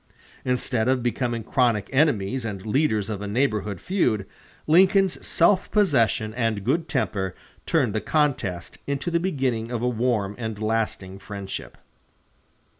Instead 0.43 0.87
of 0.87 1.03
becoming 1.03 1.43
chronic 1.43 1.87
enemies 1.93 2.43
and 2.43 2.65
leaders 2.65 3.07
of 3.07 3.21
a 3.21 3.27
neighborhood 3.27 3.79
feud, 3.79 4.25
Lincoln's 4.65 5.23
self 5.27 5.69
possession 5.69 6.33
and 6.33 6.63
good 6.63 6.89
temper 6.89 7.35
turned 7.67 7.93
the 7.93 8.01
contest 8.01 8.79
into 8.87 9.11
the 9.11 9.19
beginning 9.19 9.69
of 9.69 9.83
a 9.83 9.87
warm 9.87 10.33
and 10.39 10.59
lasting 10.59 11.19
friendship. 11.19 11.77